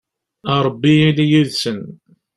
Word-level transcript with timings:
a 0.53 0.55
rebbi 0.65 0.93
ili 1.09 1.25
yid-sen 1.31 1.79